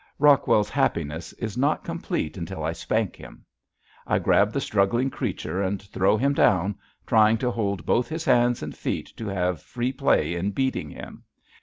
[0.17, 3.45] Rockwell's happiness is not complete until I spank him.
[4.07, 6.73] I grab the struggling creature and throw him down,
[7.05, 11.25] trying to hold both his hands and feet to have free play in beating him.